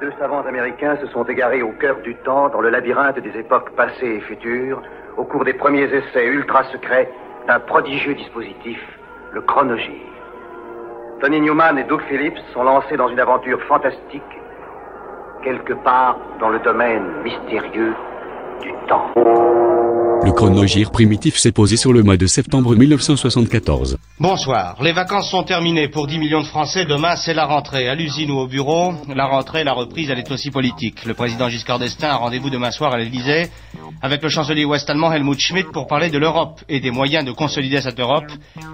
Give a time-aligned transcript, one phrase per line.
[0.00, 3.70] Deux savants américains se sont égarés au cœur du temps, dans le labyrinthe des époques
[3.70, 4.80] passées et futures,
[5.16, 7.10] au cours des premiers essais ultra secrets
[7.48, 8.78] d'un prodigieux dispositif,
[9.32, 10.06] le chronogire.
[11.20, 14.22] Tony Newman et Doug Phillips sont lancés dans une aventure fantastique,
[15.42, 17.94] quelque part dans le domaine mystérieux
[18.60, 19.10] du temps.
[20.24, 23.98] Le chronogire primitif s'est posé sur le mois de septembre 1974.
[24.18, 24.76] Bonsoir.
[24.82, 26.84] Les vacances sont terminées pour 10 millions de Français.
[26.84, 27.88] Demain, c'est la rentrée.
[27.88, 31.04] À l'usine ou au bureau, la rentrée, la reprise, elle est aussi politique.
[31.04, 33.48] Le président Giscard d'Estaing a rendez-vous demain soir à l'Élysée
[34.02, 37.80] avec le chancelier ouest-allemand Helmut Schmidt pour parler de l'Europe et des moyens de consolider
[37.80, 38.30] cette Europe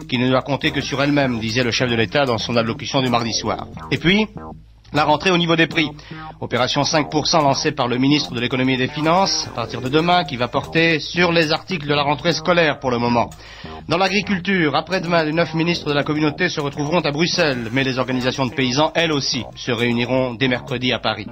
[0.09, 3.03] qui ne doit compter que sur elle-même, disait le chef de l'État dans son allocution
[3.03, 3.67] du mardi soir.
[3.91, 4.27] Et puis,
[4.95, 5.91] la rentrée au niveau des prix.
[6.41, 10.25] Opération 5% lancée par le ministre de l'économie et des finances à partir de demain
[10.25, 13.29] qui va porter sur les articles de la rentrée scolaire pour le moment.
[13.89, 17.99] Dans l'agriculture, après-demain, les neuf ministres de la communauté se retrouveront à Bruxelles, mais les
[17.99, 21.27] organisations de paysans, elles aussi, se réuniront dès mercredi à Paris.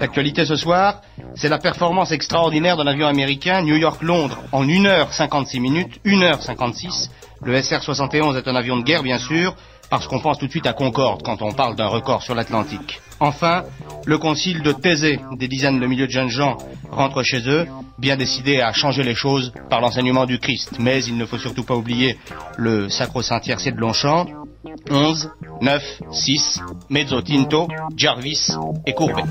[0.00, 1.02] L'actualité ce soir,
[1.34, 7.10] c'est la performance extraordinaire d'un avion américain New York-Londres en 1h56 minutes, 1h56.
[7.44, 9.54] Le SR-71 est un avion de guerre, bien sûr,
[9.92, 13.02] parce qu'on pense tout de suite à Concorde quand on parle d'un record sur l'Atlantique.
[13.20, 13.64] Enfin,
[14.06, 16.56] le concile de Thésée, des dizaines de milliers de jeunes gens
[16.90, 17.66] rentrent chez eux,
[17.98, 20.76] bien décidés à changer les choses par l'enseignement du Christ.
[20.78, 22.16] Mais il ne faut surtout pas oublier
[22.56, 24.28] le sacro-saint tiercé de Longchamp,
[24.90, 28.48] 11, 9, 6, Mezzo Tinto, Jarvis
[28.86, 29.24] et Courbet.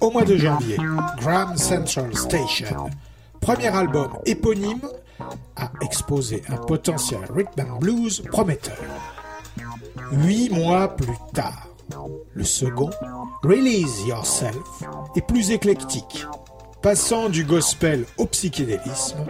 [0.00, 0.76] Au mois de janvier,
[1.18, 2.90] Graham Central Station,
[3.40, 4.80] premier album éponyme,
[5.56, 8.76] a exposé un potentiel rhythm and blues prometteur.
[10.12, 11.68] Huit mois plus tard,
[12.34, 12.90] le second,
[13.42, 14.56] Release Yourself,
[15.16, 16.26] est plus éclectique,
[16.82, 19.24] passant du gospel au psychédélisme,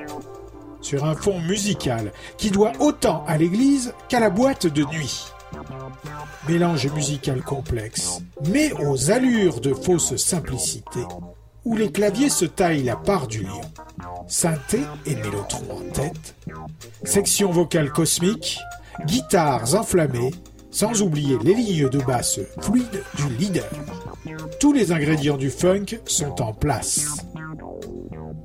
[0.84, 5.24] sur un fond musical qui doit autant à l'église qu'à la boîte de nuit.
[6.46, 11.00] Mélange musical complexe, mais aux allures de fausse simplicité,
[11.64, 13.62] où les claviers se taillent la part du lion.
[14.28, 16.34] Synthé et mélotron en tête,
[17.04, 18.60] section vocale cosmique,
[19.06, 20.34] guitares enflammées,
[20.70, 23.70] sans oublier les lignes de basse fluides du leader.
[24.60, 27.24] Tous les ingrédients du funk sont en place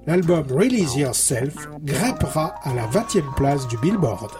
[0.08, 4.32] l'album Release Yourself grimpera à la 20e place du Billboard.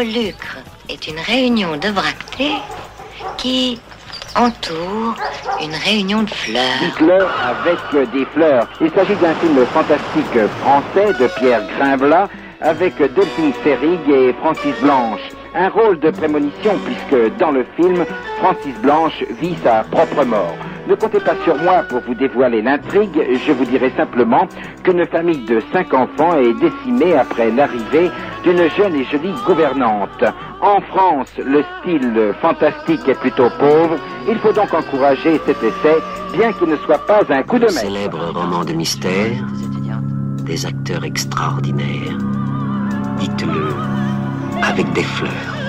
[0.00, 0.56] L'involucre
[0.88, 2.56] est une réunion de bractées
[3.36, 3.78] qui
[4.34, 5.14] entoure
[5.62, 6.94] une réunion de fleurs.
[6.96, 8.66] Fleurs avec des fleurs.
[8.80, 12.30] Il s'agit d'un film fantastique français de Pierre Grimblat
[12.62, 15.20] avec Delphine Seyrig et Francis Blanche.
[15.54, 18.06] Un rôle de prémonition puisque dans le film,
[18.38, 20.56] Francis Blanche vit sa propre mort.
[20.90, 24.48] Ne comptez pas sur moi pour vous dévoiler l'intrigue, je vous dirai simplement
[24.82, 28.10] qu'une famille de cinq enfants est décimée après l'arrivée
[28.42, 30.24] d'une jeune et jolie gouvernante.
[30.60, 33.98] En France, le style fantastique est plutôt pauvre,
[34.28, 35.96] il faut donc encourager cet essai,
[36.32, 37.78] bien qu'il ne soit pas un coup de maître.
[37.82, 39.44] Célèbre roman de mystère,
[40.44, 42.18] des acteurs extraordinaires.
[43.16, 43.74] Dites-le
[44.60, 45.59] avec des fleurs.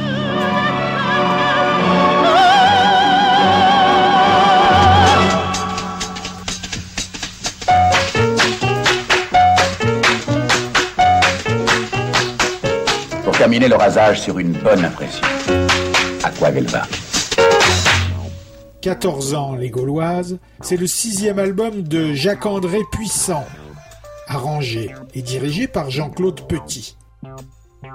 [13.42, 15.26] Terminer le rasage sur une bonne impression.
[16.24, 16.84] À quoi elle va?
[18.82, 23.44] 14 ans, les Gauloises, c'est le sixième album de Jacques-André Puissant,
[24.28, 26.98] arrangé et dirigé par Jean-Claude Petit.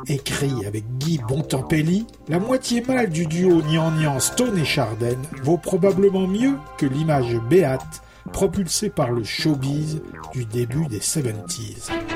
[0.09, 6.27] Écrit avec Guy Bontempelli, la moitié mâle du duo Nian Stone et Chardenne vaut probablement
[6.27, 11.93] mieux que l'image béate propulsée par le showbiz du début des 70s.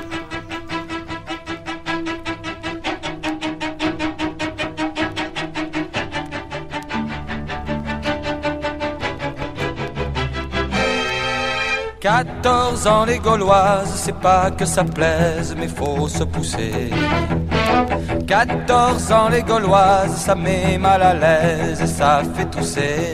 [12.11, 16.91] 14 ans les Gauloises, c'est pas que ça plaise, mais faut se pousser.
[18.27, 23.13] 14 ans les Gauloises, ça met mal à l'aise et ça fait tousser.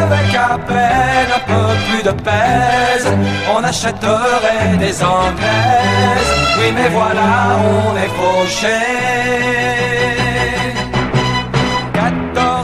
[0.00, 3.06] Avec à peine un peu plus de pèse,
[3.54, 6.32] on achèterait des anglaises.
[6.58, 7.28] Oui mais voilà,
[7.74, 9.77] on est fauché.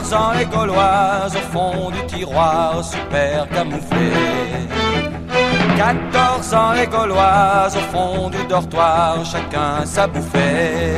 [0.05, 4.11] 14 ans les Gauloises au fond du tiroir super camouflé.
[5.77, 10.93] 14 ans les Gauloises au fond du dortoir, chacun sa bouffée.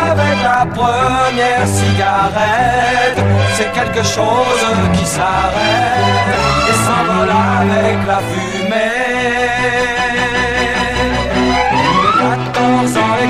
[0.00, 3.22] Avec la première cigarette,
[3.56, 6.32] c'est quelque chose qui s'arrête
[6.70, 7.30] et s'envole
[7.60, 9.47] avec la fumée.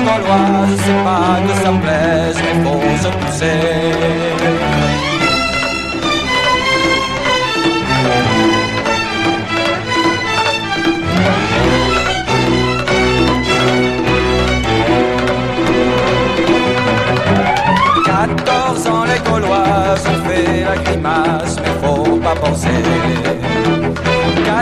[0.09, 4.68] 14 ans les Gauloises, c'est pas que ça plaise, mais faut se pousser.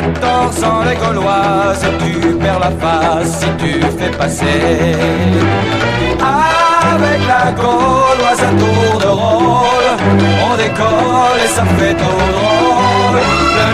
[0.02, 4.46] 14 ans les Gauloises, tu perds la face si tu fais passer.
[6.94, 9.90] Avec la Gauloise à tour de rôle,
[10.46, 13.22] on décolle et ça fait tout drôle.
[13.58, 13.66] Le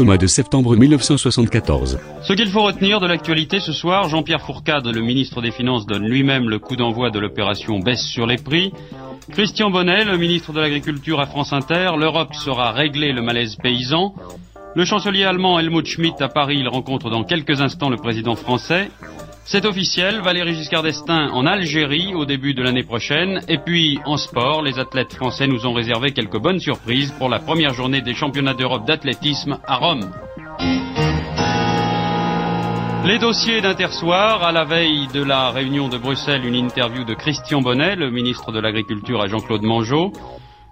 [0.00, 1.98] au mois de septembre 1974.
[2.22, 6.06] Ce qu'il faut retenir de l'actualité ce soir, Jean-Pierre Fourcade, le ministre des Finances, donne
[6.06, 8.72] lui-même le coup d'envoi de l'opération baisse sur les prix.
[9.30, 14.14] Christian Bonnet, le ministre de l'Agriculture à France Inter, l'Europe sera réglée le malaise paysan.
[14.74, 18.90] Le chancelier allemand Helmut Schmidt à Paris, il rencontre dans quelques instants le président français.
[19.48, 23.40] C'est officiel, Valéry Giscard d'Estaing en Algérie au début de l'année prochaine.
[23.46, 27.38] Et puis, en sport, les athlètes français nous ont réservé quelques bonnes surprises pour la
[27.38, 30.10] première journée des championnats d'Europe d'athlétisme à Rome.
[33.04, 37.60] Les dossiers d'Intersoir, à la veille de la réunion de Bruxelles, une interview de Christian
[37.60, 40.12] Bonnet, le ministre de l'Agriculture à Jean-Claude Mangeot.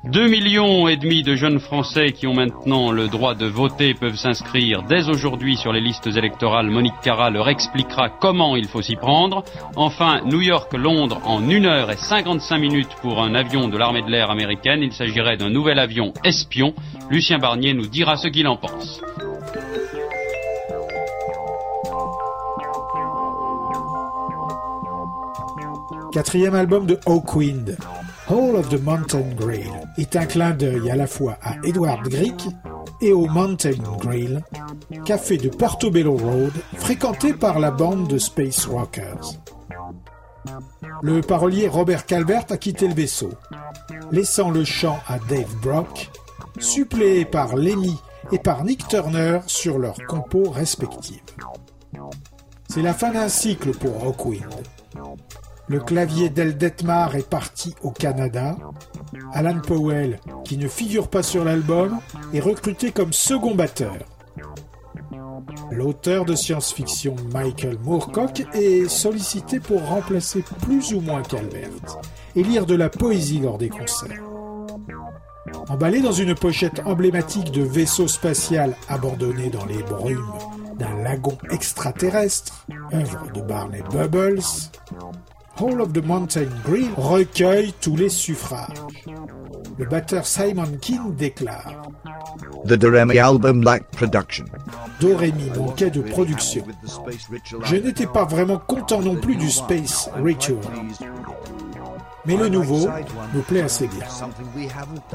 [0.05, 4.17] Deux millions et demi de jeunes Français qui ont maintenant le droit de voter peuvent
[4.17, 6.71] s'inscrire dès aujourd'hui sur les listes électorales.
[6.71, 9.45] Monique Cara leur expliquera comment il faut s'y prendre.
[9.77, 14.11] Enfin, New York-Londres en 1 heure et 55 minutes pour un avion de l'armée de
[14.11, 14.83] l'air américaine.
[14.83, 16.75] Il s'agirait d'un nouvel avion espion.
[17.09, 19.01] Lucien Barnier nous dira ce qu'il en pense.
[26.13, 27.77] Quatrième album de Hawkwind,
[28.29, 32.41] Hall of the Mountain Grail, est un clin d'œil à la fois à Edward Grieg
[33.03, 34.43] et au Mountain Grail,
[35.05, 39.35] café de Portobello Road, fréquenté par la bande de Space Rockers.
[41.03, 43.31] Le parolier Robert Calvert a quitté le vaisseau,
[44.11, 46.11] laissant le chant à Dave Brock,
[46.59, 47.99] suppléé par Lemmy
[48.33, 51.23] et par Nick Turner sur leurs compos respectifs.
[52.71, 54.49] C'est la fin d'un cycle pour Hawkwind.
[55.67, 58.57] Le clavier d'El Detmar est parti au Canada.
[59.33, 62.01] Alan Powell, qui ne figure pas sur l'album,
[62.33, 63.97] est recruté comme second batteur.
[65.71, 71.71] L'auteur de science-fiction Michael Moorcock est sollicité pour remplacer plus ou moins Calvert
[72.37, 74.23] et lire de la poésie lors des concerts.
[75.69, 80.33] Emballé dans une pochette emblématique de vaisseau spatial abandonné dans les brumes
[80.79, 84.43] d'un lagon extraterrestre, œuvre de Barney Bubbles,
[85.57, 88.83] Hall of the Mountain Green recueille tous les suffrages.
[89.79, 91.83] Le batteur Simon King déclare
[92.67, 94.45] The Doremi album lacked production.
[95.01, 96.65] Doremi manquait de production.
[97.65, 100.59] Je n'étais pas vraiment content non plus du Space Ritual.
[102.27, 102.89] Mais le nouveau
[103.35, 104.07] me plaît assez bien.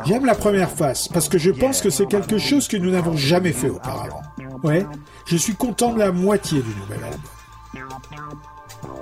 [0.06, 3.18] J'aime la première face parce que je pense que c'est quelque chose que nous n'avons
[3.18, 4.22] jamais fait auparavant.
[4.64, 4.86] Ouais,
[5.26, 7.22] je suis content de la moitié du nouvel album.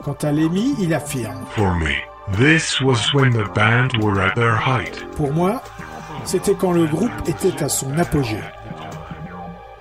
[0.03, 1.93] Quant à Lemmy, il affirme For me,
[2.37, 5.05] this was when the band were at their height.
[5.15, 5.61] Pour moi,
[6.23, 8.41] c'était quand le groupe était à son apogée.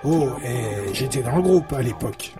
[0.03, 2.33] Oh, et j'étais dans le groupe à l'époque.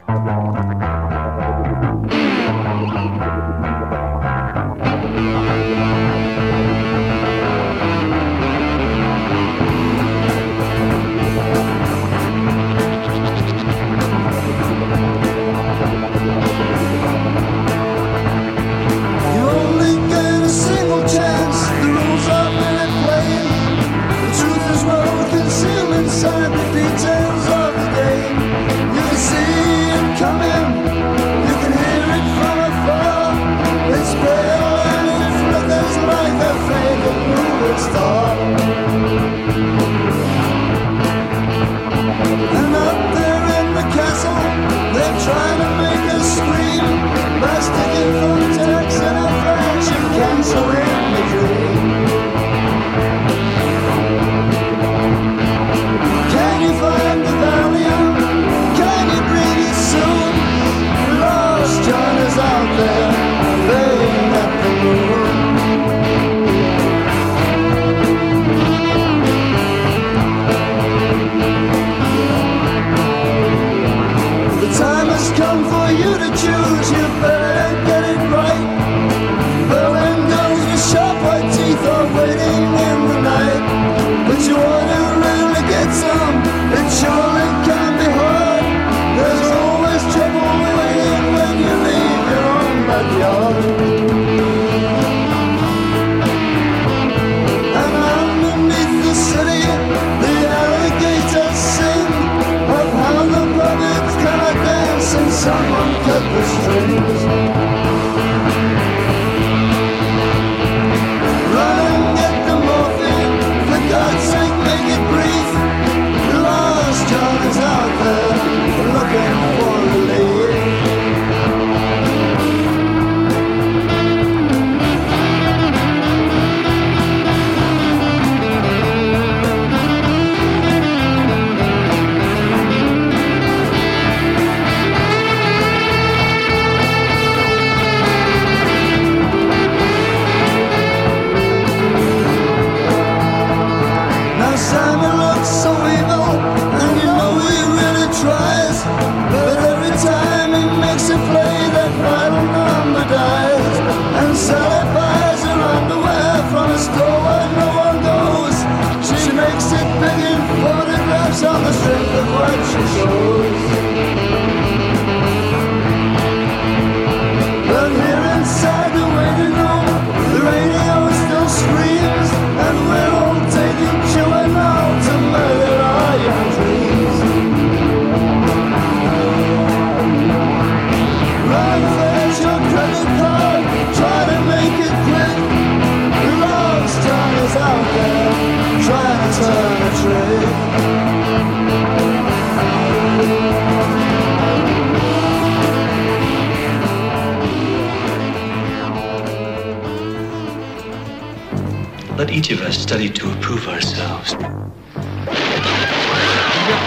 [105.48, 107.67] Someone cut the strings.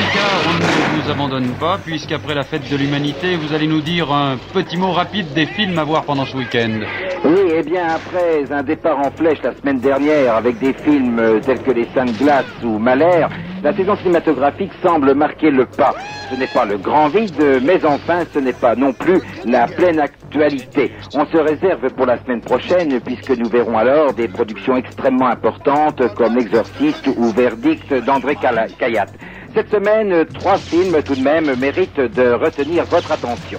[0.02, 4.38] On ne vous abandonne pas, puisqu'après la fête de l'humanité, vous allez nous dire un
[4.54, 6.80] petit mot rapide des films à voir pendant ce week-end.
[7.22, 11.62] Oui, eh bien, après un départ en flèche la semaine dernière avec des films tels
[11.62, 13.26] que Les Saintes Glaces ou Malher,
[13.62, 15.94] la saison cinématographique semble marquer le pas.
[16.30, 20.00] Ce n'est pas le grand vide, mais enfin, ce n'est pas non plus la pleine
[20.00, 20.92] actualité.
[21.14, 26.02] On se réserve pour la semaine prochaine, puisque nous verrons alors des productions extrêmement importantes
[26.14, 29.12] comme L'Exorciste ou Verdict d'André Cayatte.
[29.52, 33.58] Cette semaine, trois films tout de même méritent de retenir votre attention.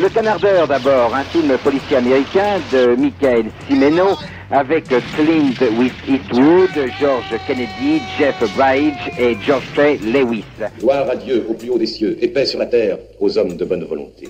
[0.00, 4.16] Le Canardeur d'abord, un film policier américain de Michael Cimeno
[4.52, 5.50] avec Clint
[6.08, 10.44] Eastwood, George Kennedy, Jeff Bridge et Geoffrey Lewis.
[10.78, 13.56] Gloire à Dieu au plus haut des cieux, et paix sur la terre aux hommes
[13.56, 14.28] de bonne volonté.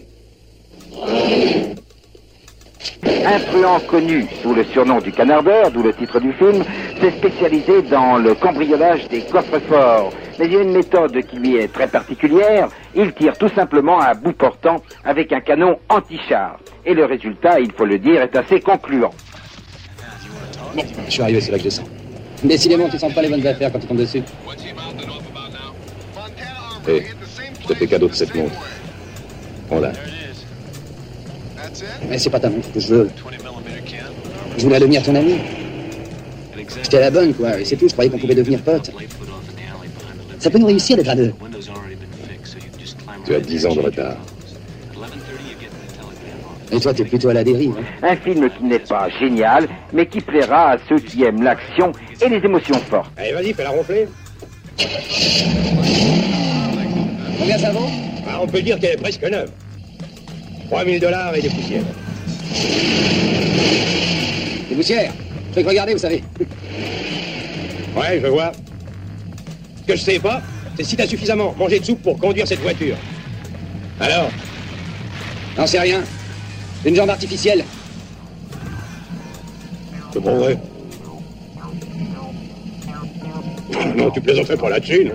[3.05, 6.65] Un truand connu sous le surnom du Canardeur, d'où le titre du film,
[7.01, 10.13] s'est spécialisé dans le cambriolage des coffres forts.
[10.39, 12.69] Mais il y a une méthode qui lui est très particulière.
[12.95, 16.59] Il tire tout simplement à bout portant avec un canon anti-char.
[16.85, 19.13] Et le résultat, il faut le dire, est assez concluant.
[21.07, 21.89] Je suis arrivé, c'est là que je descends.
[22.43, 24.23] Décidément, tu sens pas les bonnes affaires quand tu tombes dessus.
[26.89, 27.07] Hé,
[27.61, 28.61] je te fais cadeau de cette montre.
[29.69, 29.93] Prends-la.
[32.09, 33.11] Mais c'est pas ta montre que je veux.
[34.57, 35.39] Je voulais devenir ton ami.
[36.83, 38.91] J'étais la bonne, quoi, et c'est tout, je croyais qu'on pouvait devenir potes.
[40.43, 41.33] Ça peut nous réussir d'être à deux.
[43.25, 44.17] Tu as 10 ans de retard.
[46.73, 47.75] Et toi, t'es plutôt à la dérive.
[47.79, 48.09] hein.
[48.11, 52.29] Un film qui n'est pas génial, mais qui plaira à ceux qui aiment l'action et
[52.29, 53.13] les émotions fortes.
[53.17, 54.09] Allez, vas-y, fais la ronfler.
[57.39, 57.87] Combien ça vaut?
[58.29, 59.51] Ah, on peut dire qu'elle est presque neuve.
[60.71, 61.83] 3000 dollars et des poussières.
[64.69, 65.13] Des poussières?
[65.55, 66.25] Je vais regarder, vous savez.
[67.97, 68.51] Ouais, je vois.
[69.83, 70.41] Ce que je sais pas,
[70.77, 72.97] c'est si t'as suffisamment mangé de soupe pour conduire cette voiture.
[74.01, 74.31] Alors
[75.57, 76.03] J'en sais rien.
[76.85, 77.65] Une jambe artificielle.
[80.13, 80.59] C'est bon, vrai.
[83.97, 85.13] Non, tu plaisanterais pas là-dessus, non?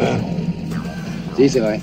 [0.00, 0.18] Hein?
[1.36, 1.80] Si, c'est vrai.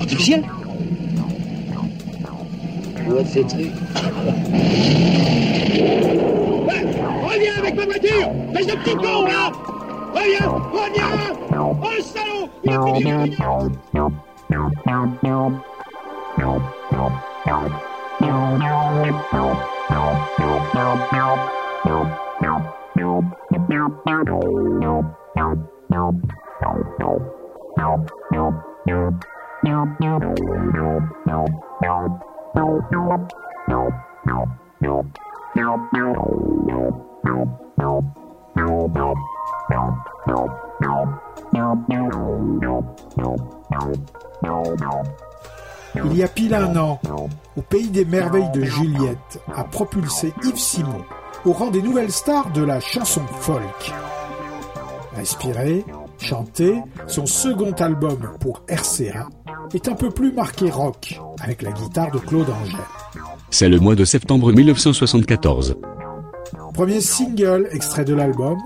[0.00, 0.44] Artificielle?
[3.08, 3.72] What ces trucs
[5.80, 6.49] Ouais,
[7.60, 8.30] avec ma voiture.
[8.54, 9.52] Fais ce petit con, là.
[10.14, 12.48] Reviens Reviens Oh, le salaud.
[12.64, 12.80] Il a.
[46.04, 47.00] Il y a pile un an,
[47.56, 51.04] au pays des merveilles de Juliette a propulsé Yves Simon
[51.44, 53.92] au rang des nouvelles stars de la chanson folk.
[55.16, 55.84] Respirer,
[56.18, 56.74] chanter,
[57.06, 59.28] son second album pour RCA
[59.74, 62.80] est un peu plus marqué rock avec la guitare de Claude Angèle.
[63.50, 65.76] C'est le mois de septembre 1974.
[66.72, 68.58] Premier single extrait de l'album,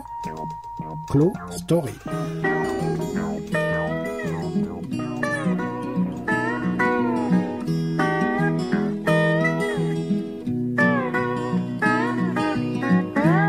[1.11, 1.93] Claude Story.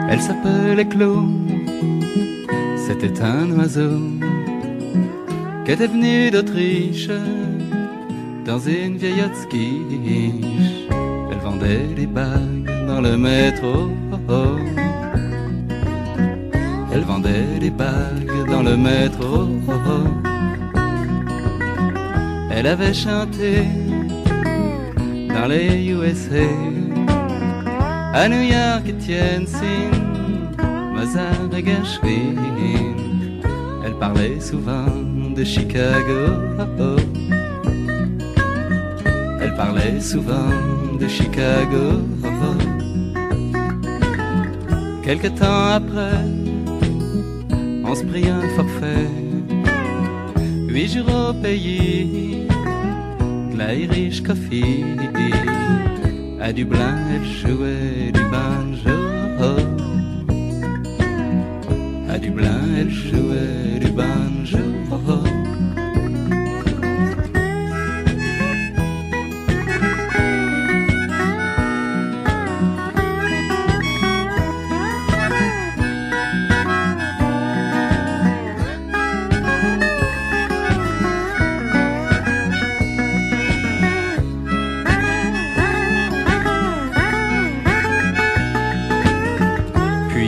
[0.10, 1.26] Elle s'appelait Claude,
[2.88, 4.00] c'était un oiseau
[5.65, 7.10] qui était venu d'Autriche
[8.46, 10.88] dans une vieille skiche.
[11.32, 13.89] Elle vendait des bagues dans le métro.
[16.92, 19.48] Elle vendait des bagues dans le métro.
[22.52, 23.64] Elle avait chanté
[25.30, 26.50] dans les USA
[28.14, 29.92] à New York et Tianjin,
[30.94, 32.38] Mozart et Gershwin.
[33.86, 34.88] Elle parlait souvent
[35.36, 36.22] de Chicago.
[39.42, 40.50] Elle parlait souvent
[41.00, 42.02] de Chicago.
[45.06, 46.18] Quelque temps après,
[47.84, 49.08] on se prit un forfait.
[50.68, 52.48] Huit jours au pays,
[53.52, 54.84] de l'Irish Coffee.
[56.41, 58.85] À Dublin, elle jouait du banjo.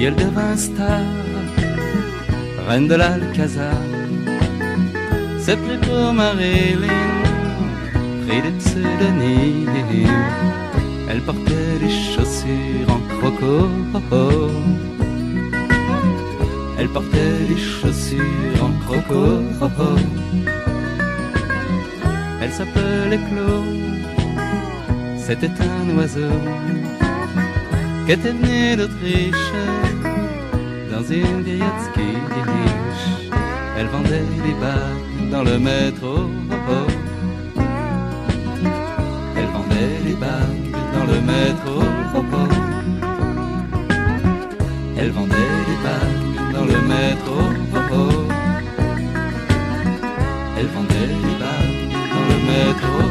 [0.04, 1.02] Elle devint star,
[2.68, 3.82] reine de l'Alcazar.
[5.40, 6.88] C'est pris pour Marilyn,
[8.26, 9.70] pris des pseudonymes.
[11.10, 13.70] Elle portait des chaussures en croco.
[16.80, 19.42] Elle portait des chaussures en croco.
[22.42, 23.66] Elle s'appelait Claude,
[25.18, 26.40] c'était un oiseau
[28.06, 29.52] qui était venu d'Autriche
[30.98, 33.30] dans une vieillette quiche.
[33.78, 36.14] Elle vendait des bagues dans le métro.
[39.36, 41.76] Elle vendait des bagues dans le métro.
[45.00, 47.38] Elle vendait des bagues dans le métro.
[50.58, 53.07] Elle vendait des bagues dans le métro.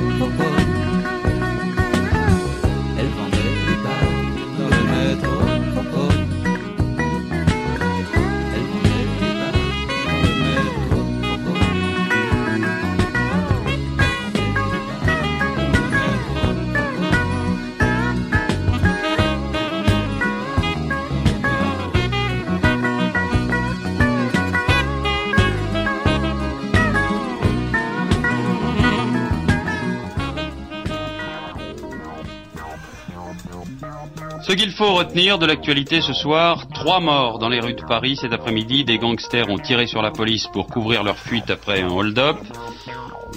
[34.77, 38.85] Faut retenir de l'actualité ce soir, trois morts dans les rues de Paris cet après-midi.
[38.85, 42.37] Des gangsters ont tiré sur la police pour couvrir leur fuite après un hold-up.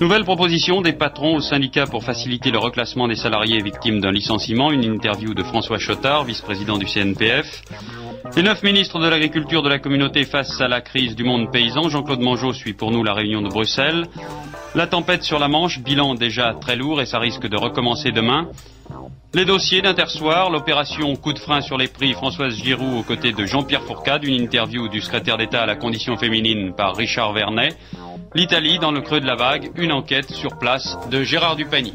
[0.02, 4.70] Nouvelle proposition des patrons au syndicat pour faciliter le reclassement des salariés victimes d'un licenciement.
[4.72, 7.62] Une interview de François Chotard, vice-président du CNPF.
[8.36, 11.88] Les neuf ministres de l'agriculture de la communauté face à la crise du monde paysan.
[11.88, 14.08] Jean-Claude Mangeot suit pour nous la réunion de Bruxelles.
[14.76, 18.50] La tempête sur la Manche, bilan déjà très lourd et ça risque de recommencer demain.
[19.36, 23.46] Les dossiers d'Intersoir, l'opération coup de frein sur les prix, Françoise Giroud aux côtés de
[23.46, 27.78] Jean-Pierre Fourcade, une interview du secrétaire d'État à la condition féminine par Richard Vernet.
[28.34, 31.94] L'Italie dans le creux de la vague, une enquête sur place de Gérard Dupagny.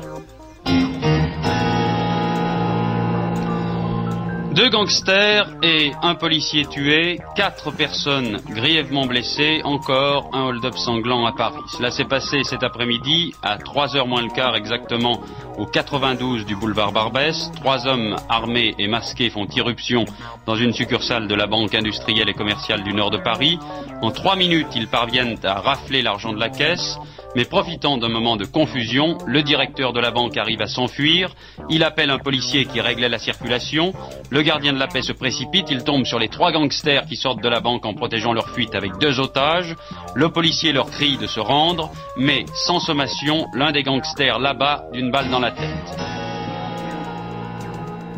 [4.55, 11.33] Deux gangsters et un policier tué, quatre personnes grièvement blessées, encore un hold-up sanglant à
[11.33, 11.61] Paris.
[11.77, 15.21] Cela s'est passé cet après-midi à 3h moins le quart exactement
[15.59, 17.51] au 92 du boulevard Barbès.
[17.57, 20.05] Trois hommes armés et masqués font irruption
[20.47, 23.59] dans une succursale de la Banque industrielle et commerciale du nord de Paris.
[24.03, 26.97] En trois minutes, ils parviennent à rafler l'argent de la caisse.
[27.37, 31.35] Mais profitant d'un moment de confusion, le directeur de la banque arrive à s'enfuir,
[31.69, 33.93] il appelle un policier qui réglait la circulation,
[34.31, 37.43] le gardien de la paix se précipite, il tombe sur les trois gangsters qui sortent
[37.43, 39.75] de la banque en protégeant leur fuite avec deux otages,
[40.15, 45.11] le policier leur crie de se rendre, mais sans sommation, l'un des gangsters l'abat d'une
[45.11, 45.97] balle dans la tête.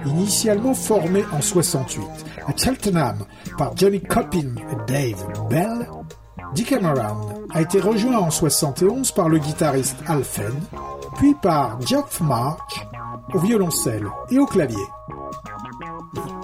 [0.07, 2.05] Initialement formé en 68
[2.47, 3.27] à Cheltenham
[3.59, 5.89] par Johnny Coppin et Dave Bell,
[6.55, 10.55] Dick Cameron a été rejoint en 71 par le guitariste Al Fenn,
[11.17, 12.87] puis par Geoff March
[13.35, 14.85] au violoncelle et au clavier.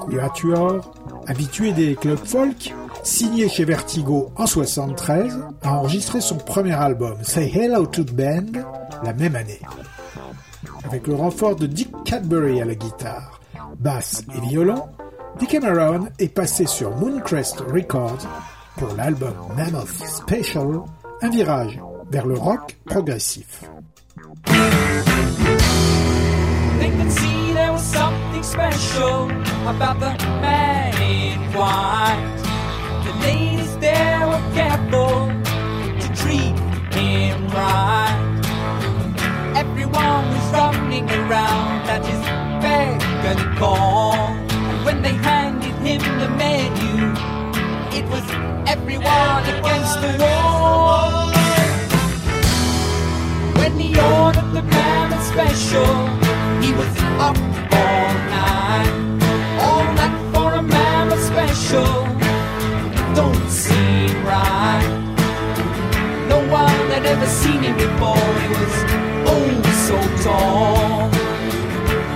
[0.08, 0.92] Le quatuor,
[1.26, 7.50] habitué des clubs folk, signé chez Vertigo en 73, a enregistré son premier album Say
[7.54, 8.60] Hello to the Band
[9.02, 9.60] la même année.
[10.84, 13.40] Avec le renfort de Dick Cadbury à la guitare,
[13.78, 14.84] basse et violon,
[15.38, 18.26] Dick Cameron est passé sur Mooncrest Records
[18.76, 20.82] pour l'album Mammoth Special,
[21.22, 21.78] un virage
[22.10, 23.62] vers le rock progressif.
[26.78, 29.30] They could see there was something special
[29.68, 32.42] about the man in white.
[33.04, 35.30] The ladies there were careful
[36.00, 36.56] to treat
[36.94, 38.18] him right.
[39.56, 42.20] Everyone was running around at his
[42.62, 44.14] beck and call.
[44.14, 47.14] And when they handed him the menu,
[47.94, 48.24] it was
[48.66, 51.30] everyone against the wall.
[53.58, 55.92] When he ordered the mammoth special,
[56.62, 56.92] he was
[57.28, 57.36] up
[57.80, 58.92] all night.
[59.66, 61.92] All night for a mammoth special.
[63.14, 64.88] Don't seem right.
[66.28, 68.30] No one had ever seen him before.
[68.42, 68.74] He was
[69.32, 69.52] oh
[69.86, 71.10] so tall.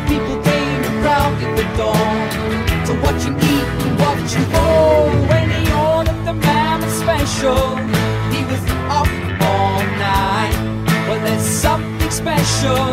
[0.08, 2.08] People came and crowded the door
[2.86, 5.45] to watch him eat and watch him fall.
[7.26, 7.76] Special,
[8.30, 9.08] he was up
[9.42, 10.54] all night.
[11.08, 12.86] Well, there's something special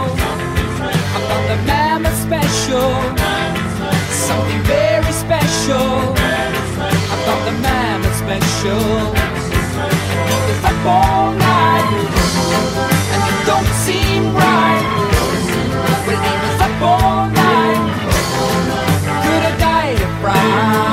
[1.18, 2.90] about the mammoth special.
[4.10, 6.18] Something very special
[7.14, 9.14] about the mammoth special.
[10.30, 11.90] He was up all night,
[13.14, 14.86] and it don't seem right.
[16.08, 17.82] Well, he was up all night,
[19.26, 20.93] could have died of fright.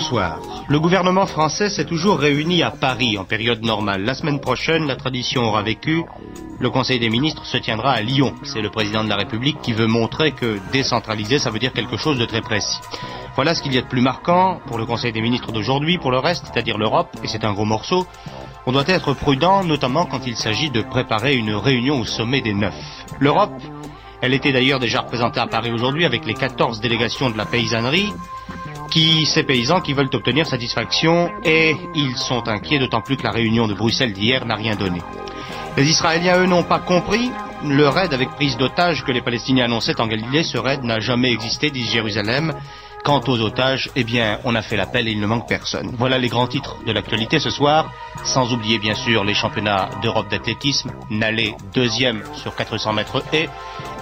[0.00, 0.40] Bonsoir.
[0.66, 4.02] Le gouvernement français s'est toujours réuni à Paris en période normale.
[4.02, 6.04] La semaine prochaine, la tradition aura vécu.
[6.58, 8.32] Le Conseil des ministres se tiendra à Lyon.
[8.42, 11.98] C'est le président de la République qui veut montrer que décentraliser, ça veut dire quelque
[11.98, 12.78] chose de très précis.
[13.36, 15.98] Voilà ce qu'il y a de plus marquant pour le Conseil des ministres d'aujourd'hui.
[15.98, 18.06] Pour le reste, c'est-à-dire l'Europe, et c'est un gros morceau,
[18.64, 22.54] on doit être prudent, notamment quand il s'agit de préparer une réunion au sommet des
[22.54, 22.74] neuf.
[23.18, 23.52] L'Europe,
[24.22, 28.14] elle était d'ailleurs déjà représentée à Paris aujourd'hui avec les 14 délégations de la paysannerie,
[28.90, 33.30] qui, ces paysans qui veulent obtenir satisfaction et ils sont inquiets d'autant plus que la
[33.30, 35.00] réunion de Bruxelles d'hier n'a rien donné.
[35.76, 37.30] Les Israéliens, eux, n'ont pas compris.
[37.64, 41.30] Le raid avec prise d'otages que les Palestiniens annonçaient en Galilée, ce raid n'a jamais
[41.30, 42.52] existé, dit Jérusalem.
[43.04, 45.94] Quant aux otages, eh bien, on a fait l'appel et il ne manque personne.
[45.96, 47.90] Voilà les grands titres de l'actualité ce soir,
[48.24, 53.48] sans oublier bien sûr les championnats d'Europe d'athlétisme, Nalé deuxième sur 400 mètres et,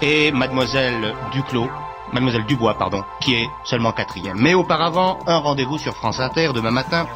[0.03, 1.71] et Mademoiselle Duclos,
[2.13, 4.39] Mademoiselle Dubois, pardon, qui est seulement quatrième.
[4.39, 7.07] Mais auparavant, un rendez-vous sur France Inter demain matin,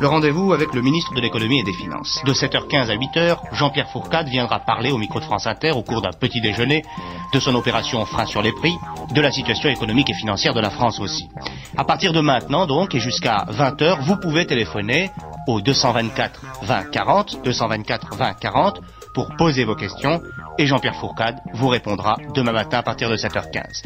[0.00, 2.22] le rendez-vous avec le ministre de l'économie et des finances.
[2.24, 6.00] De 7h15 à 8h, Jean-Pierre Fourcade viendra parler au micro de France Inter au cours
[6.00, 6.82] d'un petit déjeuner
[7.32, 8.74] de son opération frein sur les prix,
[9.12, 11.28] de la situation économique et financière de la France aussi.
[11.76, 15.10] À partir de maintenant donc et jusqu'à 20h, vous pouvez téléphoner
[15.46, 18.80] au 224 20 40, 224 20 40
[19.14, 20.22] pour poser vos questions
[20.58, 23.84] et Jean-Pierre Fourcade vous répondra demain matin à partir de 7h15.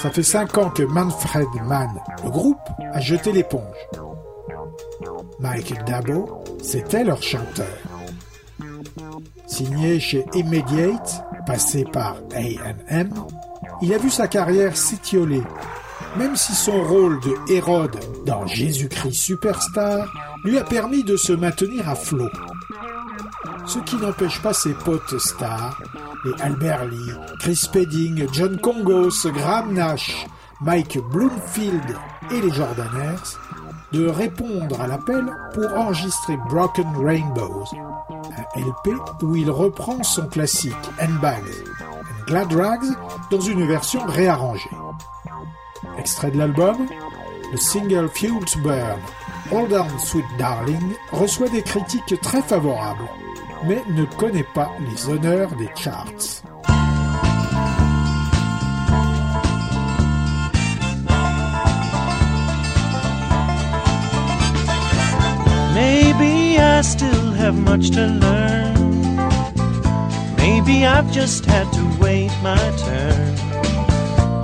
[0.00, 2.56] Ça fait cinq ans que Manfred Mann, le groupe,
[2.94, 3.76] a jeté l'éponge.
[5.38, 7.66] Michael Dabo, c'était leur chanteur.
[9.46, 13.10] Signé chez Immediate, passé par A&M,
[13.82, 15.42] il a vu sa carrière s'étioler,
[16.16, 20.10] même si son rôle de Hérode dans Jésus-Christ Superstar
[20.46, 22.30] lui a permis de se maintenir à flot.
[23.70, 25.80] Ce qui n'empêche pas ses potes stars,
[26.24, 30.26] les Albert Lee, Chris Spedding, John Congos, Graham Nash,
[30.60, 31.96] Mike Bloomfield
[32.32, 33.38] et les Jordaners,
[33.92, 37.64] de répondre à l'appel pour enregistrer Broken Rainbows,
[38.10, 41.38] un LP où il reprend son classique Handbags
[41.80, 42.96] and Glad Rags
[43.30, 44.76] dans une version réarrangée.
[45.96, 46.88] Extrait de l'album,
[47.52, 48.98] le single Fuel to Burn,
[49.52, 53.08] Hold On Sweet Darling reçoit des critiques très favorables,
[53.64, 56.42] mais ne connaît pas les honneurs des charts.
[65.74, 68.74] Maybe I still have much to learn.
[70.36, 73.36] Maybe I've just had to wait my turn.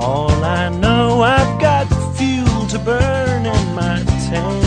[0.00, 4.65] All I know, I've got fuel to burn in my tank.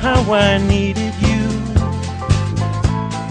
[0.00, 1.46] How I needed you.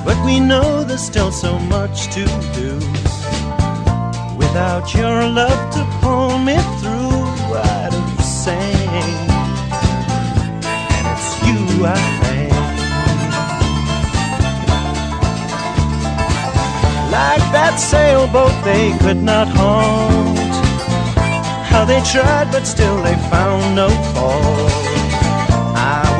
[0.06, 2.75] But we know there's still so much to do.
[4.38, 7.21] Without your love to pull me through,
[7.56, 9.30] I'd have sang.
[10.95, 12.53] And it's you I thank.
[17.12, 20.38] Like that sailboat they could not halt.
[21.71, 24.87] How they tried, but still they found no fault.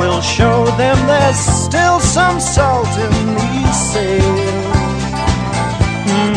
[0.08, 4.64] Will show them there's still some salt in these sails.
[6.08, 6.34] Mhm.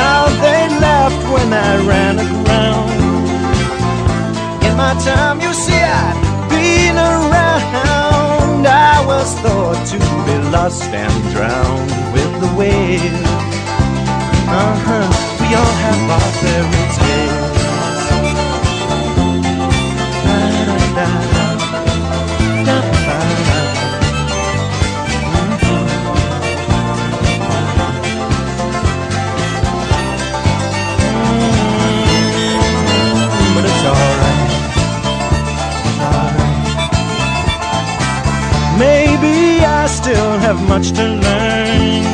[0.00, 2.90] How they laughed when I ran aground.
[4.66, 6.18] In my time, you see, I'd
[6.48, 8.66] been around.
[8.66, 13.18] I was thought to be lost and drowned with the wave.
[14.60, 15.08] Uh huh.
[15.40, 17.53] We all have our fairy tales.
[40.04, 42.04] Still have much to learn.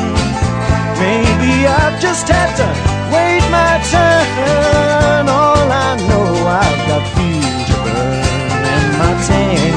[1.03, 2.67] Maybe I've just had to
[3.11, 5.27] wait my turn.
[5.27, 6.27] All I know,
[6.63, 9.75] I've got fuel to burn in my tank.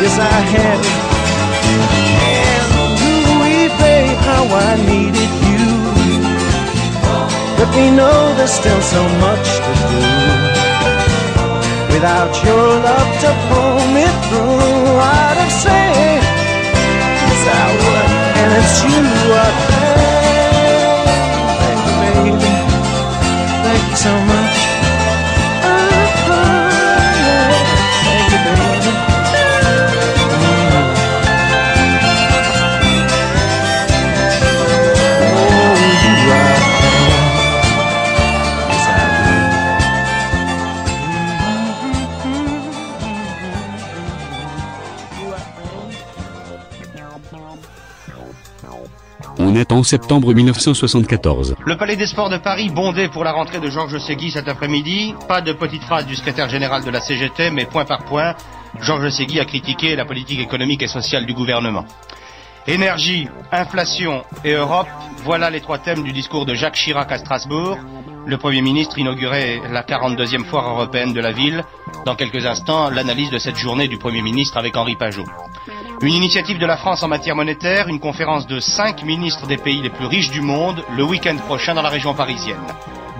[0.00, 0.84] Yes, I have.
[2.40, 2.68] And
[3.04, 5.66] ooh, babe, how I needed you.
[7.58, 10.02] But we know there's still so much to do.
[11.92, 16.23] Without your love to pull me through, I'd have said,
[18.82, 19.73] you I
[49.84, 51.56] septembre 1974.
[51.64, 55.14] Le Palais des Sports de Paris bondé pour la rentrée de Georges Segui cet après-midi.
[55.28, 58.34] Pas de petite phrase du secrétaire général de la CGT, mais point par point,
[58.80, 61.84] Georges Segui a critiqué la politique économique et sociale du gouvernement.
[62.66, 64.88] Énergie, inflation et Europe,
[65.22, 67.78] voilà les trois thèmes du discours de Jacques Chirac à Strasbourg.
[68.26, 71.62] Le Premier ministre inaugurait la 42e foire européenne de la ville.
[72.06, 75.26] Dans quelques instants, l'analyse de cette journée du Premier ministre avec Henri Pajot.
[76.04, 79.80] Une initiative de la France en matière monétaire, une conférence de cinq ministres des pays
[79.80, 82.60] les plus riches du monde le week-end prochain dans la région parisienne.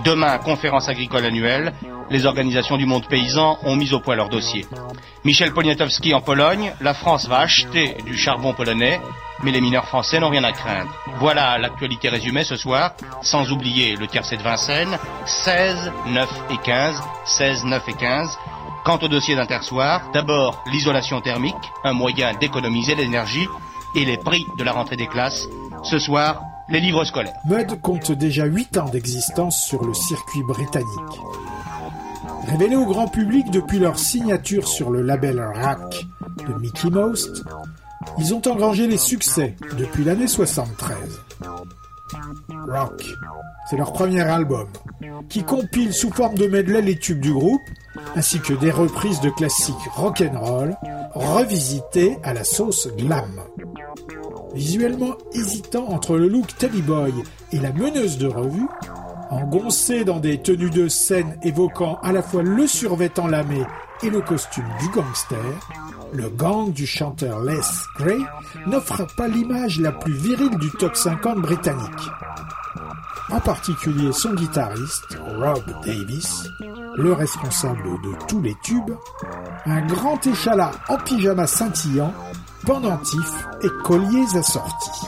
[0.03, 1.73] Demain, conférence agricole annuelle.
[2.11, 4.67] Les organisations du monde paysan ont mis au point leur dossier.
[5.23, 9.01] Michel Poniatowski en Pologne, la France va acheter du charbon polonais,
[9.41, 10.91] mais les mineurs français n'ont rien à craindre.
[11.17, 12.91] Voilà l'actualité résumée ce soir,
[13.23, 18.37] sans oublier le tiercé de Vincennes, 16, 9 et 15, 16, 9 et 15.
[18.85, 23.47] Quant au dossier d'intersoir, d'abord l'isolation thermique, un moyen d'économiser l'énergie,
[23.95, 25.47] et les prix de la rentrée des classes.
[25.83, 27.37] Ce soir, les livres scolaires.
[27.45, 31.21] Mud compte déjà 8 ans d'existence sur le circuit britannique.
[32.47, 36.05] Révélés au grand public depuis leur signature sur le label Rack
[36.47, 37.43] de Mickey Mouse,
[38.19, 40.97] ils ont engrangé les succès depuis l'année 73.
[42.67, 43.03] Rock,
[43.69, 44.67] c'est leur premier album,
[45.29, 47.61] qui compile sous forme de medley les tubes du groupe,
[48.15, 50.75] ainsi que des reprises de classiques rock'n'roll,
[51.13, 53.41] revisitées à la sauce glam.
[54.53, 57.13] Visuellement hésitant entre le look Teddy Boy
[57.51, 58.67] et la meneuse de revue,
[59.29, 63.63] engoncé dans des tenues de scène évoquant à la fois le survêtement lamé
[64.03, 65.37] et le costume du gangster,
[66.13, 67.59] le gang du chanteur Les
[67.97, 68.23] Gray
[68.67, 72.09] n'offre pas l'image la plus virile du top 50 britannique.
[73.31, 76.47] En particulier son guitariste, Rob Davis,
[76.97, 78.97] le responsable de tous les tubes,
[79.65, 82.13] un grand échalas en pyjama scintillant,
[82.65, 85.07] pendentifs et colliers assortis.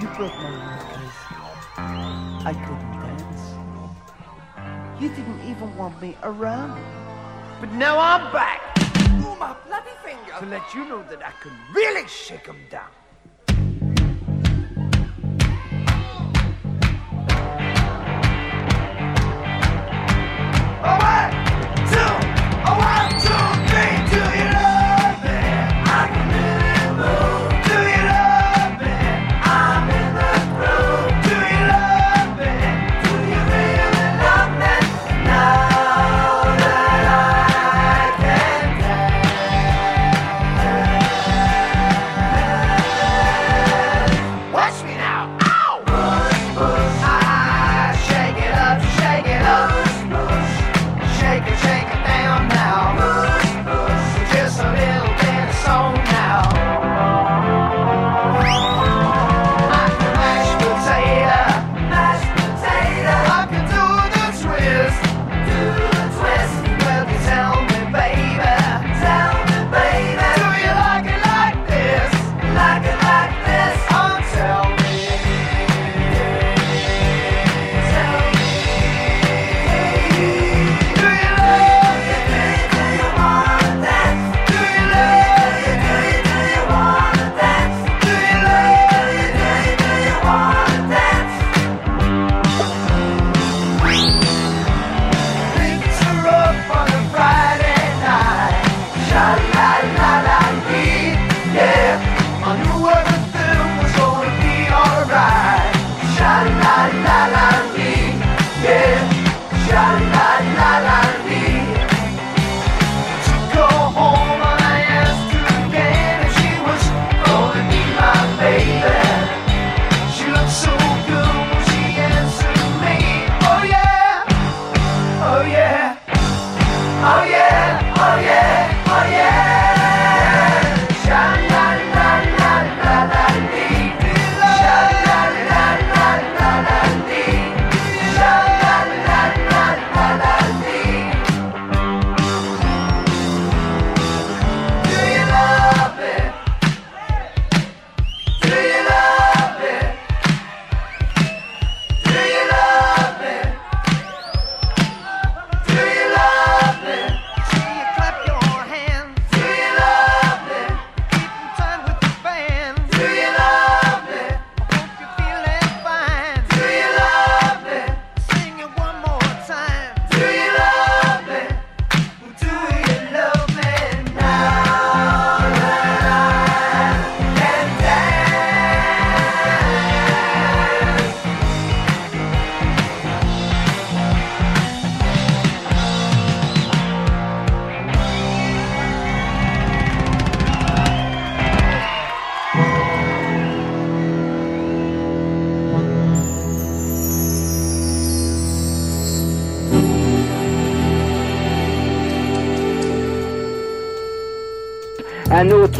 [0.00, 0.66] You broke my.
[2.44, 3.54] I couldn't dance.
[5.00, 6.78] You didn't even want me around.
[7.60, 8.60] But now I'm back.
[9.20, 10.38] Ooh, my bloody finger.
[10.38, 12.90] To let you know that I can really shake 'em down.
[20.86, 21.45] Now that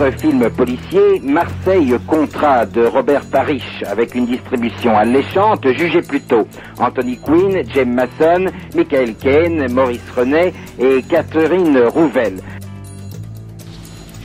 [0.00, 6.46] autre film policier, Marseille Contrat de Robert Parrish, avec une distribution alléchante, jugez plutôt
[6.78, 12.40] Anthony Quinn, James Mason, Michael Caine, Maurice Renet et Catherine Rouvel.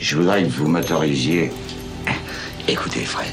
[0.00, 1.50] Je voudrais que vous m'autorisiez.
[2.68, 3.32] Écoutez, Fred.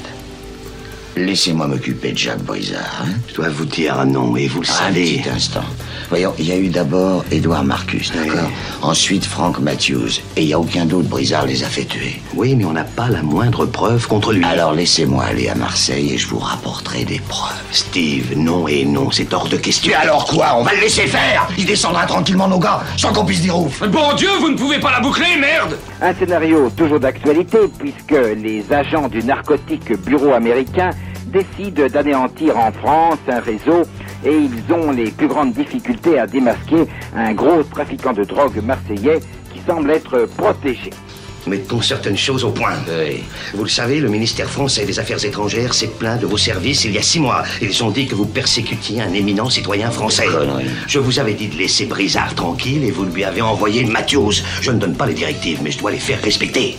[1.16, 3.02] Laissez-moi m'occuper de Jacques Brizard.
[3.04, 3.08] hein.
[3.28, 5.18] Je dois vous dire un nom, et vous le Un savez.
[5.18, 5.64] petit instant.
[6.10, 8.50] Voyons, il y a eu d'abord Édouard Marcus, d'accord
[8.82, 10.18] Ensuite Frank Matthews.
[10.36, 12.20] Et il n'y a aucun doute, Brizard les a fait tuer.
[12.34, 14.44] Oui, mais on n'a pas la moindre preuve contre lui.
[14.44, 17.62] Alors laissez-moi aller à Marseille et je vous rapporterai des preuves.
[17.70, 19.92] Steve, non et non, c'est hors de question.
[19.92, 21.48] Mais alors quoi On va le laisser faire?
[21.56, 23.80] Il descendra tranquillement nos gars, sans qu'on puisse dire ouf.
[23.88, 28.64] Bon Dieu, vous ne pouvez pas la boucler, merde Un scénario toujours d'actualité puisque les
[28.72, 30.90] agents du narcotique bureau américain
[31.26, 33.84] décident d'anéantir en France un réseau
[34.24, 39.20] et ils ont les plus grandes difficultés à démasquer un gros trafiquant de drogue marseillais
[39.52, 40.90] qui semble être protégé.
[41.46, 42.74] Mettons certaines choses au point.
[43.54, 46.92] Vous le savez, le ministère français des Affaires étrangères s'est plaint de vos services il
[46.92, 47.44] y a six mois.
[47.62, 50.26] Ils ont dit que vous persécutiez un éminent citoyen français.
[50.86, 54.34] Je vous avais dit de laisser Brizard tranquille et vous lui avez envoyé Matthews.
[54.60, 56.76] Je ne donne pas les directives, mais je dois les faire respecter.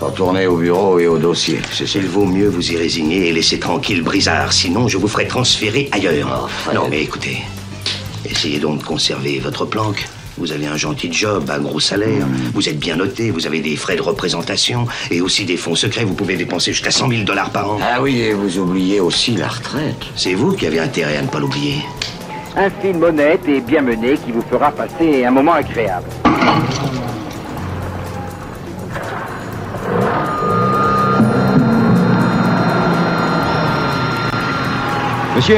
[0.00, 1.98] Retournez au bureau et au dossier, c'est ça.
[1.98, 5.88] Il vaut mieux vous y résigner et laisser tranquille Brizard, sinon je vous ferai transférer
[5.90, 6.50] ailleurs.
[6.74, 7.38] non, mais écoutez,
[8.28, 10.06] essayez donc de conserver votre planque.
[10.36, 13.74] Vous avez un gentil job, un gros salaire, vous êtes bien noté, vous avez des
[13.74, 17.48] frais de représentation et aussi des fonds secrets, vous pouvez dépenser jusqu'à 100 000 dollars
[17.48, 17.78] par an.
[17.80, 19.96] Ah oui, et vous oubliez aussi la retraite.
[20.14, 21.76] C'est vous qui avez intérêt à ne pas l'oublier.
[22.54, 26.06] Un film honnête et bien mené qui vous fera passer un moment agréable.
[35.48, 35.54] Oui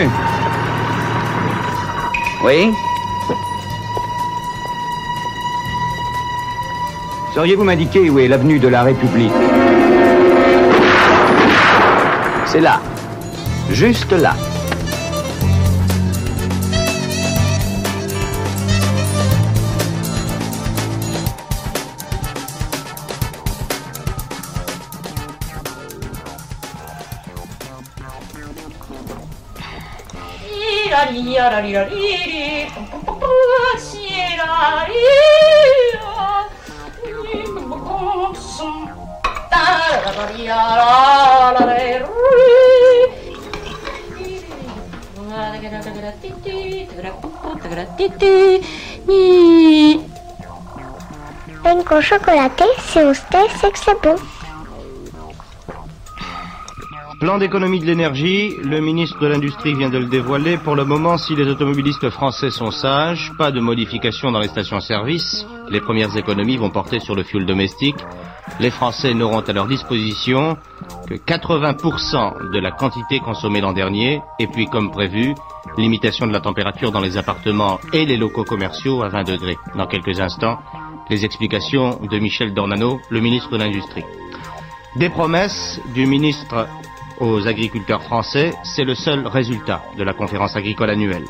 [7.35, 9.33] Sauriez-vous m'indiquer où est l'avenue de la République?
[12.45, 12.81] C'est là.
[13.71, 14.35] Juste là.
[31.39, 34.95] やらりらりりポンポンポンポンしらり
[35.95, 36.51] ら
[37.07, 38.67] りポンポンポンスン
[39.49, 39.57] タ
[40.05, 42.07] ララリやらられる
[44.19, 48.59] りわだけらだけらててだけらポンポンだけらてて
[49.07, 50.11] に
[51.65, 54.17] Une cochocolatée, c'est au steak, c'est que c'est bon.
[57.21, 60.57] Plan d'économie de l'énergie, le ministre de l'Industrie vient de le dévoiler.
[60.57, 65.45] Pour le moment, si les automobilistes français sont sages, pas de modification dans les stations-service.
[65.69, 67.97] Les premières économies vont porter sur le fioul domestique.
[68.61, 70.57] Les Français n'auront à leur disposition
[71.09, 74.21] que 80% de la quantité consommée l'an dernier.
[74.39, 75.35] Et puis, comme prévu,
[75.77, 79.59] limitation de la température dans les appartements et les locaux commerciaux à 20 degrés.
[79.75, 80.61] Dans quelques instants,
[81.11, 84.05] les explications de Michel Dornano, le ministre de l'Industrie.
[84.95, 86.69] Des promesses du ministre
[87.21, 91.25] aux agriculteurs français, c'est le seul résultat de la conférence agricole annuelle.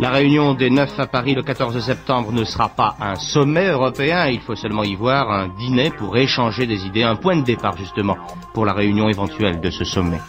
[0.00, 4.26] La réunion des 9 à Paris le 14 septembre ne sera pas un sommet européen,
[4.26, 7.76] il faut seulement y voir un dîner pour échanger des idées, un point de départ
[7.76, 8.16] justement
[8.52, 10.20] pour la réunion éventuelle de ce sommet.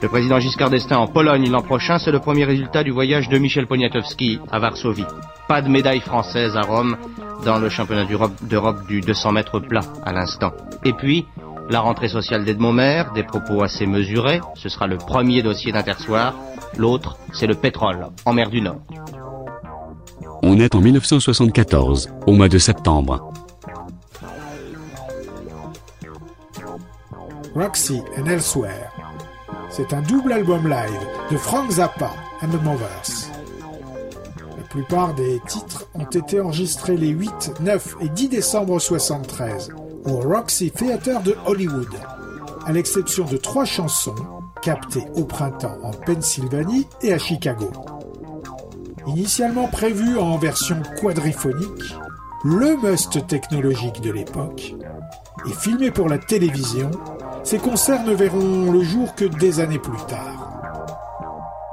[0.00, 3.38] Le président Giscard d'Estaing en Pologne l'an prochain, c'est le premier résultat du voyage de
[3.38, 5.04] Michel Poniatowski à Varsovie.
[5.48, 6.96] Pas de médaille française à Rome
[7.44, 8.04] dans le championnat
[8.42, 10.52] d'Europe du 200 mètres plat à l'instant.
[10.84, 11.26] Et puis,
[11.70, 16.34] la rentrée sociale d'Edmond des propos assez mesurés, ce sera le premier dossier d'Intersoir.
[16.76, 18.80] L'autre, c'est le pétrole, en mer du Nord.
[20.42, 23.32] On est en 1974, au mois de septembre.
[27.54, 28.92] Roxy and Elsewhere.
[29.68, 31.00] C'est un double album live
[31.30, 32.12] de Frank Zappa
[32.42, 33.30] and the Movers.
[34.56, 39.72] La plupart des titres ont été enregistrés les 8, 9 et 10 décembre 73
[40.08, 41.88] au Roxy Theatre de Hollywood,
[42.66, 44.14] à l'exception de trois chansons
[44.62, 47.70] captées au printemps en Pennsylvanie et à Chicago.
[49.06, 51.94] Initialement prévu en version quadriphonique,
[52.44, 54.74] le must technologique de l'époque,
[55.46, 56.90] et filmé pour la télévision,
[57.44, 60.60] ces concerts ne verront le jour que des années plus tard.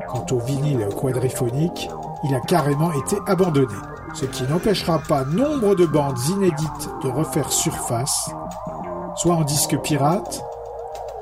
[0.08, 1.90] Quant au vinyle quadriphonique,
[2.24, 3.76] il a carrément été abandonné,
[4.16, 8.30] ce qui n'empêchera pas nombre de bandes inédites de refaire surface,
[9.18, 10.42] soit en disque pirate,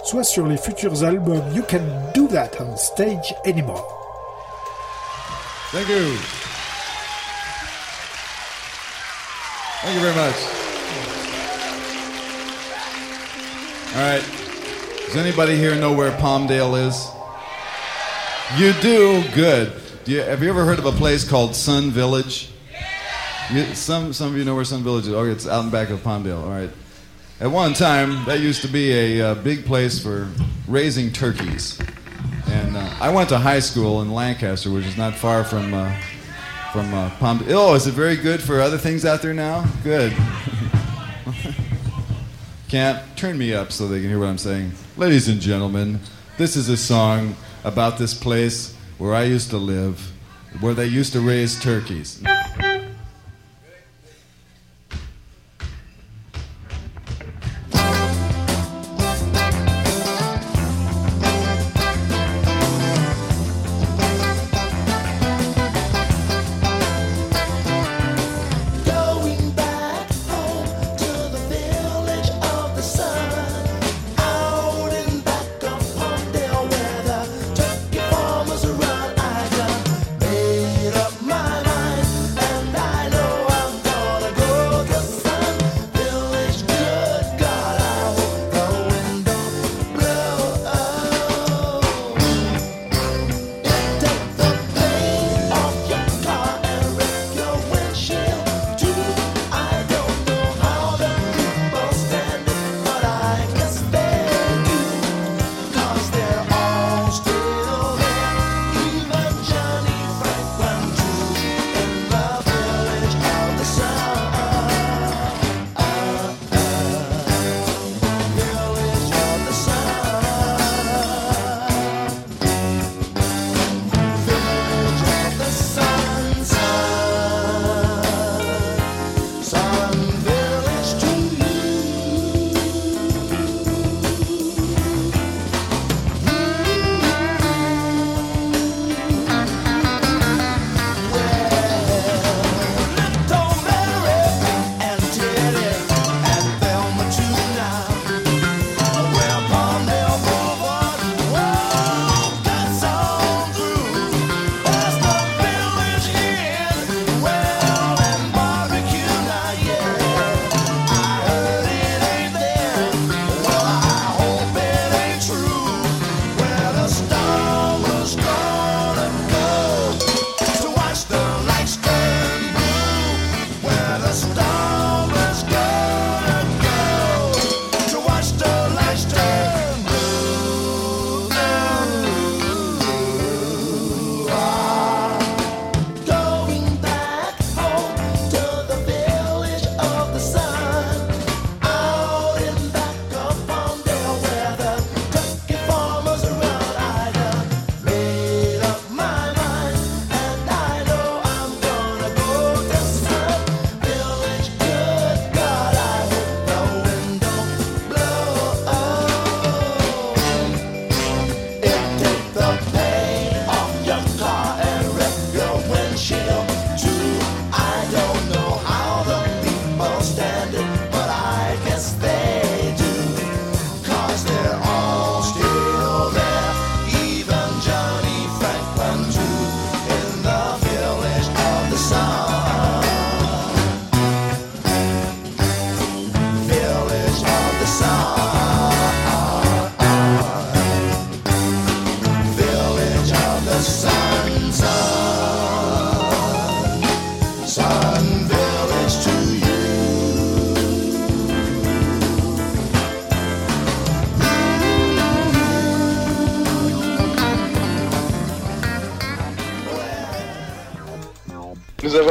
[0.04, 1.82] soit sur les futurs albums You Can
[2.14, 3.84] Do That on Stage Anymore.
[5.72, 6.18] Thank you.
[9.82, 10.36] Thank you very much.
[13.96, 14.24] All right.
[15.08, 17.10] Does anybody here know where Palmdale is?
[18.58, 19.24] You do?
[19.34, 19.72] Good.
[20.08, 22.53] Have you ever heard of a place called Sun Village?
[23.52, 25.14] You, some, some of you know where Sun Village is.
[25.14, 26.44] Oh, it's out in back of Palmdale.
[26.44, 26.70] All right.
[27.40, 30.30] At one time, that used to be a uh, big place for
[30.68, 31.80] raising turkeys.
[32.48, 35.94] And uh, I went to high school in Lancaster, which is not far from uh,
[36.72, 37.44] from uh, Palm.
[37.50, 39.66] Oh, is it very good for other things out there now?
[39.84, 40.14] Good.
[42.70, 44.72] Can't turn me up so they can hear what I'm saying.
[44.98, 46.00] Ladies and gentlemen,
[46.38, 50.12] this is a song about this place where I used to live,
[50.62, 52.24] where they used to raise turkeys.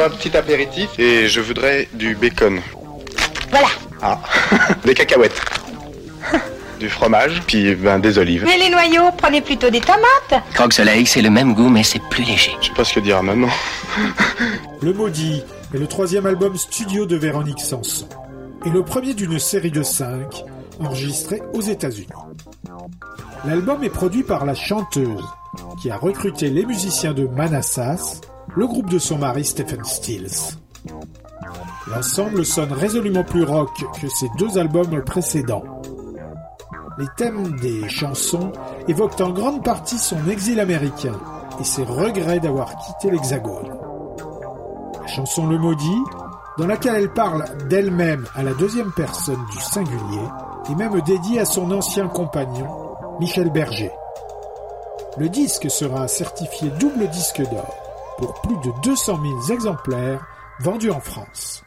[0.03, 2.61] Un petit apéritif et je voudrais du bacon.
[3.51, 3.69] Voilà.
[4.01, 4.19] Ah,
[4.85, 5.41] des cacahuètes.
[6.81, 8.43] Du fromage, puis ben, des olives.
[8.45, 10.43] Mais les noyaux, prenez plutôt des tomates.
[10.53, 12.51] Croque Soleil, c'est le même goût, mais c'est plus léger.
[12.61, 13.47] Je sais pas ce que dire à maman.
[14.83, 18.09] Le Maudit est le troisième album studio de Véronique Sanson
[18.67, 20.45] et le premier d'une série de cinq
[20.81, 22.09] enregistrés aux États-Unis.
[23.45, 25.25] L'album est produit par la chanteuse
[25.81, 28.21] qui a recruté les musiciens de Manassas,
[28.55, 30.57] le groupe de son mari Stephen Stills.
[31.89, 35.65] L'ensemble sonne résolument plus rock que ses deux albums précédents.
[36.99, 38.53] Les thèmes des chansons
[38.89, 41.19] évoquent en grande partie son exil américain
[41.59, 43.79] et ses regrets d'avoir quitté l'Hexagone.
[45.01, 46.03] La chanson Le Maudit,
[46.59, 50.29] dans laquelle elle parle d'elle-même à la deuxième personne du singulier,
[50.71, 52.69] et même dédié à son ancien compagnon,
[53.19, 53.91] Michel Berger.
[55.17, 57.82] Le disque sera certifié double disque d'or
[58.19, 60.27] pour plus de 200 000 exemplaires
[60.61, 61.65] vendus en France.